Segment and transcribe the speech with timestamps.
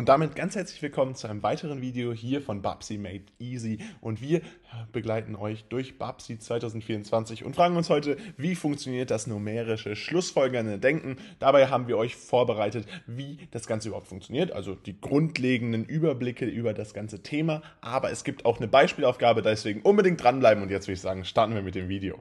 [0.00, 3.80] Und damit ganz herzlich willkommen zu einem weiteren Video hier von Babsi Made Easy.
[4.00, 4.40] Und wir
[4.92, 11.18] begleiten euch durch Babsi 2024 und fragen uns heute, wie funktioniert das numerische schlussfolgernde Denken.
[11.38, 16.72] Dabei haben wir euch vorbereitet, wie das Ganze überhaupt funktioniert, also die grundlegenden Überblicke über
[16.72, 17.60] das ganze Thema.
[17.82, 20.62] Aber es gibt auch eine Beispielaufgabe, deswegen unbedingt dranbleiben.
[20.62, 22.18] Und jetzt würde ich sagen, starten wir mit dem Video.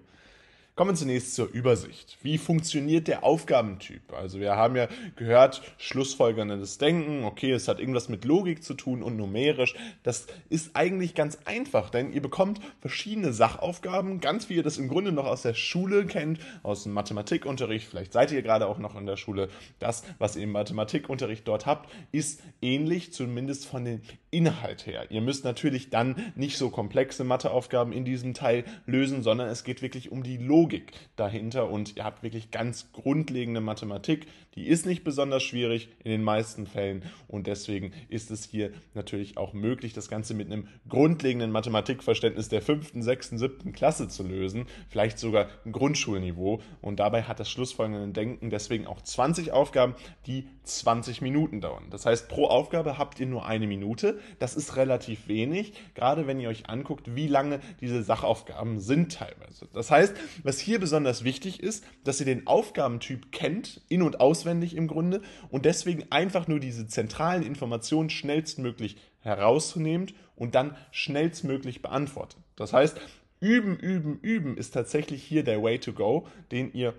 [0.80, 2.18] Kommen wir zunächst zur Übersicht.
[2.22, 4.14] Wie funktioniert der Aufgabentyp?
[4.14, 4.88] Also wir haben ja
[5.18, 9.76] gehört, schlussfolgerndes Denken, okay, es hat irgendwas mit Logik zu tun und numerisch.
[10.04, 14.88] Das ist eigentlich ganz einfach, denn ihr bekommt verschiedene Sachaufgaben, ganz wie ihr das im
[14.88, 17.86] Grunde noch aus der Schule kennt, aus dem Mathematikunterricht.
[17.86, 19.50] Vielleicht seid ihr gerade auch noch in der Schule.
[19.80, 24.02] Das, was ihr im Mathematikunterricht dort habt, ist ähnlich, zumindest von den
[24.32, 25.08] Inhalt her.
[25.10, 29.82] Ihr müsst natürlich dann nicht so komplexe Matheaufgaben in diesem Teil lösen, sondern es geht
[29.82, 34.28] wirklich um die Logik Logik dahinter und ihr habt wirklich ganz grundlegende Mathematik.
[34.54, 39.38] Die ist nicht besonders schwierig in den meisten Fällen und deswegen ist es hier natürlich
[39.38, 44.68] auch möglich, das Ganze mit einem grundlegenden Mathematikverständnis der fünften, sechsten, siebten Klasse zu lösen,
[44.90, 49.96] vielleicht sogar ein Grundschulniveau und dabei hat das schlussfolgende Denken deswegen auch 20 Aufgaben,
[50.28, 51.86] die 20 Minuten dauern.
[51.90, 54.20] Das heißt, pro Aufgabe habt ihr nur eine Minute.
[54.38, 59.68] Das ist relativ wenig, gerade wenn ihr euch anguckt, wie lange diese Sachaufgaben sind teilweise.
[59.74, 64.76] Das heißt, was hier besonders wichtig ist, dass ihr den Aufgabentyp kennt, in- und auswendig
[64.76, 72.40] im Grunde, und deswegen einfach nur diese zentralen Informationen schnellstmöglich herauszunehmt und dann schnellstmöglich beantwortet.
[72.56, 73.00] Das heißt,
[73.40, 76.94] üben, üben, üben ist tatsächlich hier der Way to go, den ihr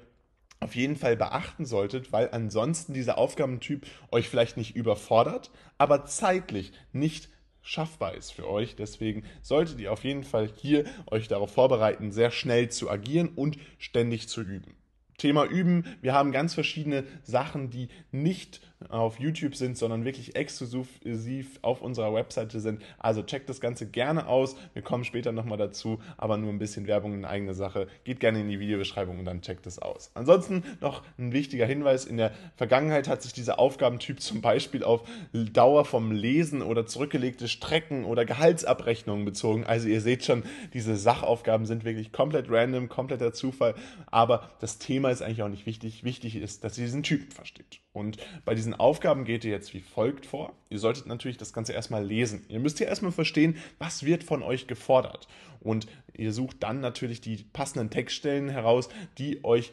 [0.61, 6.73] auf jeden Fall beachten solltet, weil ansonsten dieser Aufgabentyp euch vielleicht nicht überfordert, aber zeitlich
[6.93, 7.31] nicht
[7.63, 8.77] schaffbar ist für euch.
[8.77, 13.59] Deswegen solltet ihr auf jeden Fall hier euch darauf vorbereiten, sehr schnell zu agieren und
[13.79, 14.77] ständig zu üben.
[15.19, 15.85] Thema Üben.
[16.01, 22.15] Wir haben ganz verschiedene Sachen, die nicht auf YouTube sind, sondern wirklich exklusiv auf unserer
[22.15, 22.83] Webseite sind.
[22.99, 24.57] Also checkt das Ganze gerne aus.
[24.73, 27.89] Wir kommen später nochmal dazu, aber nur ein bisschen Werbung in eigene Sache.
[28.05, 30.11] Geht gerne in die Videobeschreibung und dann checkt es aus.
[30.15, 32.07] Ansonsten noch ein wichtiger Hinweis.
[32.07, 35.03] In der Vergangenheit hat sich dieser Aufgabentyp zum Beispiel auf
[35.33, 39.65] Dauer vom Lesen oder zurückgelegte Strecken oder Gehaltsabrechnungen bezogen.
[39.65, 43.75] Also ihr seht schon, diese Sachaufgaben sind wirklich komplett random, kompletter Zufall.
[44.07, 46.03] Aber das Thema ist eigentlich auch nicht wichtig.
[46.05, 47.81] Wichtig ist, dass ihr diesen Typen versteht.
[47.93, 50.55] Und bei diesen Aufgaben geht ihr jetzt wie folgt vor.
[50.69, 52.45] Ihr solltet natürlich das Ganze erstmal lesen.
[52.49, 55.27] Ihr müsst ja erstmal verstehen, was wird von euch gefordert.
[55.61, 59.73] Und ihr sucht dann natürlich die passenden Textstellen heraus, die euch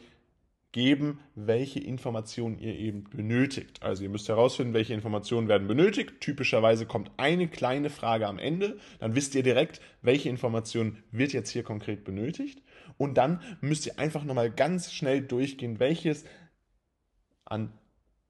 [0.72, 3.82] geben, welche Informationen ihr eben benötigt.
[3.82, 6.20] Also ihr müsst herausfinden, welche Informationen werden benötigt.
[6.20, 8.78] Typischerweise kommt eine kleine Frage am Ende.
[8.98, 12.62] Dann wisst ihr direkt, welche Information wird jetzt hier konkret benötigt.
[12.98, 16.24] Und dann müsst ihr einfach nochmal ganz schnell durchgehen, welches
[17.44, 17.72] an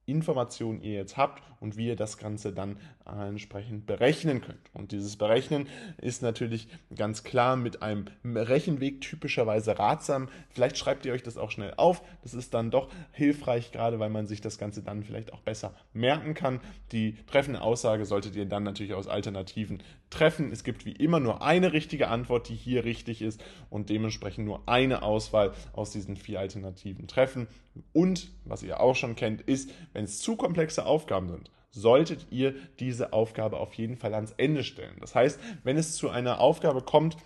[0.09, 4.59] Informationen ihr jetzt habt und wie ihr das Ganze dann entsprechend berechnen könnt.
[4.75, 10.29] Und dieses Berechnen ist natürlich ganz klar mit einem Rechenweg typischerweise ratsam.
[10.51, 12.03] Vielleicht schreibt ihr euch das auch schnell auf.
[12.23, 15.75] Das ist dann doch hilfreich, gerade weil man sich das Ganze dann vielleicht auch besser
[15.95, 16.61] merken kann.
[16.93, 20.53] Die treffende Aussage solltet ihr dann natürlich aus Alternativen treffen.
[20.53, 24.69] Es gibt wie immer nur eine richtige Antwort, die hier richtig ist und dementsprechend nur
[24.69, 27.47] eine Auswahl aus diesen vier Alternativen treffen.
[27.95, 31.48] Und was ihr auch schon kennt, ist, wenn es zu komplexe Aufgaben sind,
[31.79, 34.97] solltet ihr diese Aufgabe auf jeden Fall ans Ende stellen.
[35.01, 37.17] Das heißt, wenn es zu einer Aufgabe kommt,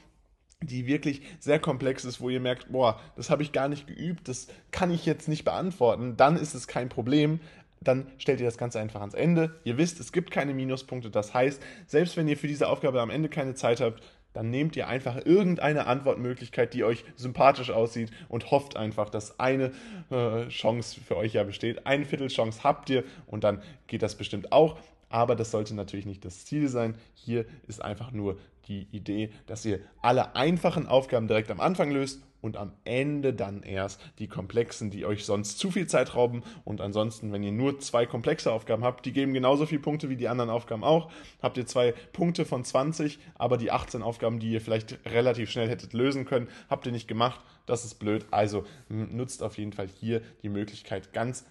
[0.61, 4.29] die wirklich sehr komplex ist, wo ihr merkt, boah, das habe ich gar nicht geübt,
[4.29, 7.41] das kann ich jetzt nicht beantworten, dann ist es kein Problem
[7.85, 9.59] dann stellt ihr das Ganze einfach ans Ende.
[9.65, 11.11] Ihr wisst, es gibt keine Minuspunkte.
[11.11, 14.03] Das heißt, selbst wenn ihr für diese Aufgabe am Ende keine Zeit habt,
[14.33, 19.73] dann nehmt ihr einfach irgendeine Antwortmöglichkeit, die euch sympathisch aussieht und hofft einfach, dass eine
[20.11, 21.87] äh, Chance für euch ja besteht.
[21.87, 24.77] Eine Viertelchance habt ihr und dann geht das bestimmt auch.
[25.13, 26.97] Aber das sollte natürlich nicht das Ziel sein.
[27.15, 32.23] Hier ist einfach nur die Idee, dass ihr alle einfachen Aufgaben direkt am Anfang löst
[32.41, 36.43] und am Ende dann erst die komplexen, die euch sonst zu viel Zeit rauben.
[36.65, 40.17] Und ansonsten, wenn ihr nur zwei komplexe Aufgaben habt, die geben genauso viele Punkte wie
[40.17, 41.11] die anderen Aufgaben auch.
[41.43, 45.69] Habt ihr zwei Punkte von 20, aber die 18 Aufgaben, die ihr vielleicht relativ schnell
[45.69, 47.41] hättet lösen können, habt ihr nicht gemacht.
[47.67, 48.25] Das ist blöd.
[48.31, 51.45] Also nutzt auf jeden Fall hier die Möglichkeit, ganz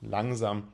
[0.00, 0.68] langsam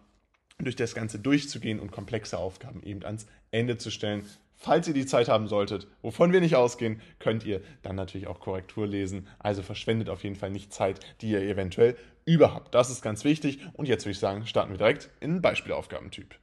[0.58, 4.24] durch das Ganze durchzugehen und komplexe Aufgaben eben ans Ende zu stellen.
[4.56, 8.40] Falls ihr die Zeit haben solltet, wovon wir nicht ausgehen, könnt ihr dann natürlich auch
[8.40, 9.28] Korrektur lesen.
[9.38, 12.74] Also verschwendet auf jeden Fall nicht Zeit, die ihr eventuell überhaupt.
[12.74, 13.58] Das ist ganz wichtig.
[13.74, 16.36] Und jetzt würde ich sagen, starten wir direkt in den Beispielaufgabentyp.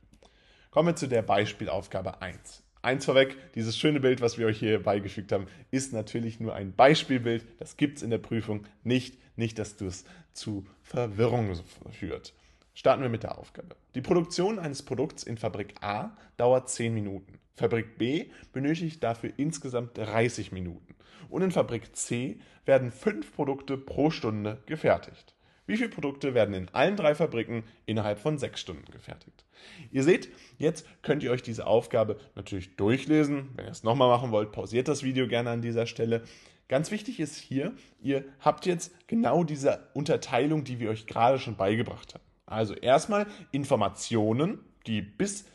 [0.69, 2.63] Kommen wir zu der Beispielaufgabe 1.
[2.83, 6.73] Eins vorweg, dieses schöne Bild, was wir euch hier beigefügt haben, ist natürlich nur ein
[6.73, 7.45] Beispielbild.
[7.59, 9.17] Das gibt es in der Prüfung nicht.
[9.35, 10.03] Nicht, dass du es
[10.33, 11.55] zu Verwirrung
[11.91, 12.33] führt.
[12.73, 13.75] Starten wir mit der Aufgabe.
[13.95, 17.39] Die Produktion eines Produkts in Fabrik A dauert 10 Minuten.
[17.55, 20.95] Fabrik B benötigt dafür insgesamt 30 Minuten.
[21.29, 25.35] Und in Fabrik C werden 5 Produkte pro Stunde gefertigt.
[25.67, 29.45] Wie viele Produkte werden in allen drei Fabriken innerhalb von 6 Stunden gefertigt?
[29.91, 33.49] Ihr seht, jetzt könnt ihr euch diese Aufgabe natürlich durchlesen.
[33.55, 36.23] Wenn ihr es nochmal machen wollt, pausiert das Video gerne an dieser Stelle.
[36.67, 41.57] Ganz wichtig ist hier, ihr habt jetzt genau diese Unterteilung, die wir euch gerade schon
[41.57, 42.30] beigebracht haben.
[42.51, 45.45] Also erstmal Informationen, die bis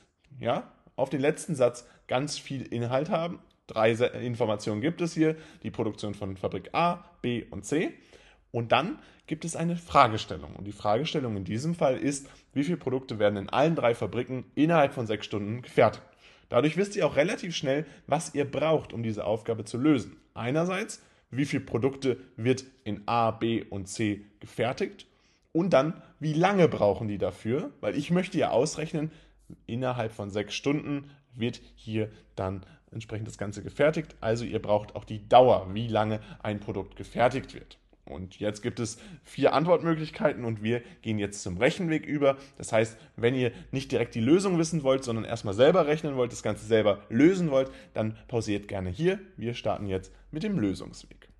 [0.40, 3.40] ja, auf den letzten Satz ganz viel Inhalt haben.
[3.66, 7.92] Drei Informationen gibt es hier, die Produktion von Fabrik A, B und C.
[8.50, 10.54] Und dann gibt es eine Fragestellung.
[10.56, 14.44] Und die Fragestellung in diesem Fall ist, wie viele Produkte werden in allen drei Fabriken
[14.54, 16.02] innerhalb von sechs Stunden gefertigt.
[16.48, 20.16] Dadurch wisst ihr auch relativ schnell, was ihr braucht, um diese Aufgabe zu lösen.
[20.32, 25.06] Einerseits, wie viele Produkte wird in A, B und C gefertigt
[25.56, 27.70] und dann, wie lange brauchen die dafür?
[27.80, 29.10] Weil ich möchte ja ausrechnen,
[29.66, 34.16] innerhalb von sechs Stunden wird hier dann entsprechend das Ganze gefertigt.
[34.20, 37.78] Also ihr braucht auch die Dauer, wie lange ein Produkt gefertigt wird.
[38.04, 42.36] Und jetzt gibt es vier Antwortmöglichkeiten und wir gehen jetzt zum Rechenweg über.
[42.58, 46.32] Das heißt, wenn ihr nicht direkt die Lösung wissen wollt, sondern erstmal selber rechnen wollt,
[46.32, 49.20] das Ganze selber lösen wollt, dann pausiert gerne hier.
[49.38, 51.30] Wir starten jetzt mit dem Lösungsweg.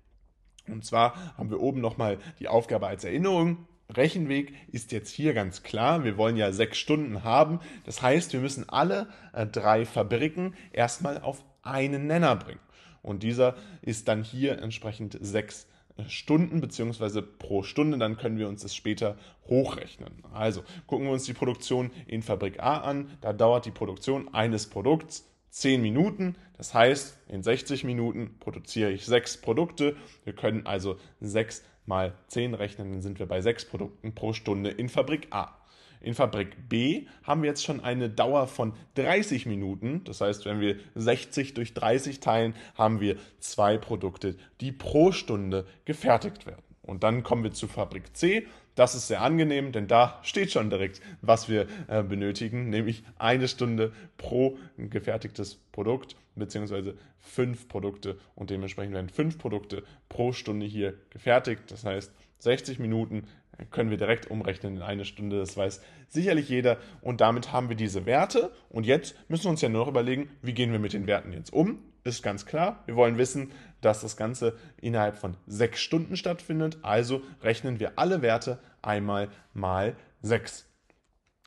[0.67, 5.63] Und zwar haben wir oben nochmal die Aufgabe als Erinnerung Rechenweg ist jetzt hier ganz
[5.63, 6.03] klar.
[6.03, 7.59] Wir wollen ja sechs Stunden haben.
[7.85, 12.59] Das heißt, wir müssen alle äh, drei Fabriken erstmal auf einen Nenner bringen.
[13.01, 15.67] Und dieser ist dann hier entsprechend sechs
[15.97, 19.17] äh, Stunden beziehungsweise pro Stunde, dann können wir uns das später
[19.47, 20.23] hochrechnen.
[20.33, 23.09] Also gucken wir uns die Produktion in Fabrik A an.
[23.21, 26.35] Da dauert die Produktion eines Produkts 10 Minuten.
[26.57, 29.95] Das heißt, in 60 Minuten produziere ich sechs Produkte.
[30.23, 34.69] Wir können also sechs mal 10 rechnen, dann sind wir bei 6 Produkten pro Stunde
[34.69, 35.57] in Fabrik A.
[35.99, 40.03] In Fabrik B haben wir jetzt schon eine Dauer von 30 Minuten.
[40.03, 45.65] Das heißt, wenn wir 60 durch 30 teilen, haben wir zwei Produkte, die pro Stunde
[45.85, 46.61] gefertigt werden.
[46.83, 48.47] Und dann kommen wir zu Fabrik C.
[48.77, 53.47] Das ist sehr angenehm, denn da steht schon direkt, was wir äh, benötigen, nämlich eine
[53.47, 60.93] Stunde pro gefertigtes Produkt beziehungsweise fünf Produkte und dementsprechend werden fünf Produkte pro Stunde hier
[61.09, 61.63] gefertigt.
[61.69, 63.23] Das heißt, 60 Minuten
[63.71, 65.39] können wir direkt umrechnen in eine Stunde.
[65.39, 66.77] Das weiß sicherlich jeder.
[67.01, 68.51] Und damit haben wir diese Werte.
[68.69, 71.33] Und jetzt müssen wir uns ja nur noch überlegen, wie gehen wir mit den Werten
[71.33, 71.79] jetzt um.
[72.07, 72.83] Ist ganz klar.
[72.85, 73.51] Wir wollen wissen,
[73.81, 76.79] dass das Ganze innerhalb von sechs Stunden stattfindet.
[76.81, 80.65] Also rechnen wir alle Werte einmal mal sechs.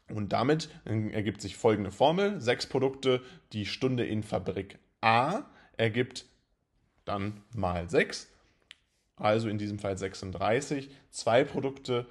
[0.09, 2.41] Und damit ergibt sich folgende Formel.
[2.41, 3.23] Sechs Produkte,
[3.53, 5.45] die Stunde in Fabrik A
[5.77, 6.27] ergibt
[7.05, 8.29] dann mal sechs
[9.21, 12.07] also in diesem Fall 36, zwei Produkte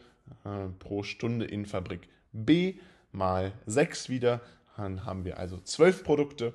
[0.46, 2.76] äh, pro Stunde in Fabrik B
[3.12, 4.42] mal 6 wieder,
[4.78, 6.54] dann haben wir also 12 Produkte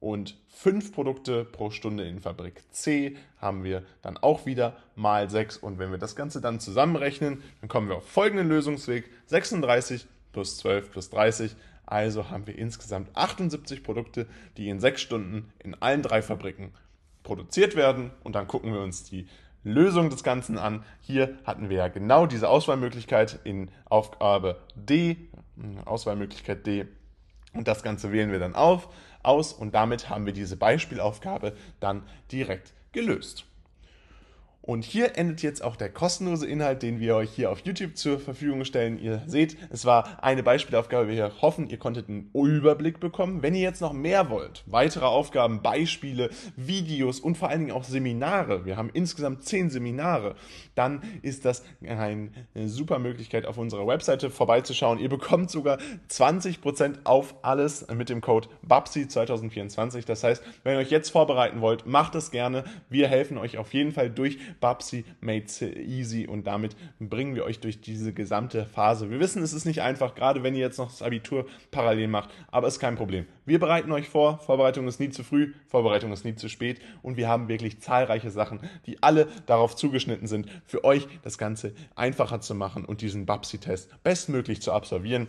[0.00, 5.58] und 5 Produkte pro Stunde in Fabrik C haben wir dann auch wieder mal 6
[5.58, 10.58] und wenn wir das Ganze dann zusammenrechnen, dann kommen wir auf folgenden Lösungsweg, 36 plus
[10.58, 11.54] 12 plus 30,
[11.86, 14.26] also haben wir insgesamt 78 Produkte,
[14.56, 16.72] die in 6 Stunden in allen drei Fabriken
[17.22, 18.12] produziert werden.
[18.22, 19.26] Und dann gucken wir uns die
[19.64, 20.84] Lösung des Ganzen an.
[21.00, 25.28] Hier hatten wir ja genau diese Auswahlmöglichkeit in Aufgabe D,
[25.84, 26.86] Auswahlmöglichkeit D.
[27.52, 28.88] Und das Ganze wählen wir dann auf,
[29.22, 33.44] aus und damit haben wir diese Beispielaufgabe dann direkt gelöst.
[34.62, 38.20] Und hier endet jetzt auch der kostenlose Inhalt, den wir euch hier auf YouTube zur
[38.20, 38.98] Verfügung stellen.
[38.98, 41.08] Ihr seht, es war eine Beispielaufgabe.
[41.08, 43.42] Wir hoffen, ihr konntet einen Überblick bekommen.
[43.42, 47.84] Wenn ihr jetzt noch mehr wollt, weitere Aufgaben, Beispiele, Videos und vor allen Dingen auch
[47.84, 50.34] Seminare, wir haben insgesamt zehn Seminare,
[50.74, 52.30] dann ist das eine
[52.66, 54.98] super Möglichkeit, auf unserer Webseite vorbeizuschauen.
[54.98, 55.78] Ihr bekommt sogar
[56.10, 60.04] 20% auf alles mit dem Code BAPSI 2024.
[60.04, 62.64] Das heißt, wenn ihr euch jetzt vorbereiten wollt, macht es gerne.
[62.90, 65.44] Wir helfen euch auf jeden Fall durch Babsi made
[65.78, 69.10] easy und damit bringen wir euch durch diese gesamte Phase.
[69.10, 72.30] Wir wissen, es ist nicht einfach, gerade wenn ihr jetzt noch das Abitur parallel macht,
[72.50, 73.26] aber ist kein Problem.
[73.46, 77.16] Wir bereiten euch vor, Vorbereitung ist nie zu früh, Vorbereitung ist nie zu spät und
[77.16, 82.40] wir haben wirklich zahlreiche Sachen, die alle darauf zugeschnitten sind, für euch das Ganze einfacher
[82.40, 85.28] zu machen und diesen Babsi-Test bestmöglich zu absolvieren.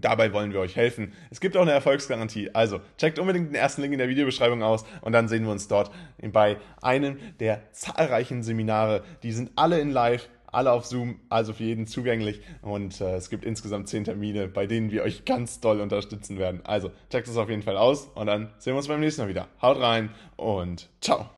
[0.00, 1.12] Dabei wollen wir euch helfen.
[1.30, 2.50] Es gibt auch eine Erfolgsgarantie.
[2.54, 5.68] Also checkt unbedingt den ersten Link in der Videobeschreibung aus und dann sehen wir uns
[5.68, 5.90] dort
[6.32, 9.04] bei einem der zahlreichen Seminare.
[9.22, 12.40] Die sind alle in Live, alle auf Zoom, also für jeden zugänglich.
[12.62, 16.60] Und äh, es gibt insgesamt zehn Termine, bei denen wir euch ganz doll unterstützen werden.
[16.64, 19.28] Also checkt es auf jeden Fall aus und dann sehen wir uns beim nächsten Mal
[19.28, 19.48] wieder.
[19.60, 21.28] Haut rein und ciao.